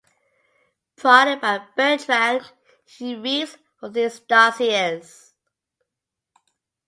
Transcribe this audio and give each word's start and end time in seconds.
Prodded 0.95 1.41
by 1.41 1.63
Bertrand, 1.77 2.51
he 2.87 3.13
reads 3.15 3.55
from 3.79 3.93
these 3.93 4.19
dossiers. 4.21 5.35